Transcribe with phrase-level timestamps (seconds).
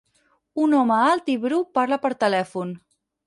[0.63, 2.73] Un home alt i bru parla per telèfon.